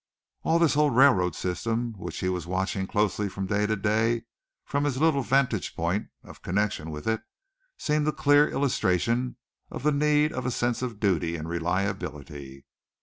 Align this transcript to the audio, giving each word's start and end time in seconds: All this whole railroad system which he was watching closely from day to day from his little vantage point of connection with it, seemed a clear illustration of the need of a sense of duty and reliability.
All 0.41 0.57
this 0.57 0.73
whole 0.73 0.89
railroad 0.89 1.35
system 1.35 1.93
which 1.95 2.21
he 2.21 2.27
was 2.27 2.47
watching 2.47 2.87
closely 2.87 3.29
from 3.29 3.45
day 3.45 3.67
to 3.67 3.75
day 3.75 4.23
from 4.65 4.83
his 4.85 4.97
little 4.99 5.21
vantage 5.21 5.75
point 5.75 6.07
of 6.23 6.41
connection 6.41 6.89
with 6.89 7.05
it, 7.05 7.21
seemed 7.77 8.07
a 8.07 8.11
clear 8.11 8.47
illustration 8.49 9.35
of 9.69 9.83
the 9.83 9.91
need 9.91 10.33
of 10.33 10.43
a 10.47 10.49
sense 10.49 10.81
of 10.81 10.99
duty 10.99 11.35
and 11.35 11.47
reliability. 11.47 12.65